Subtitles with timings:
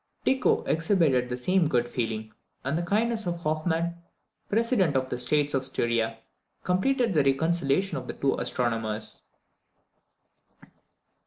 [0.25, 3.93] Tycho exhibited the same good feeling; and the kindness of Hoffman,
[4.49, 6.17] President of the States of Styria,
[6.63, 9.21] completed the reconciliation of the two astronomers.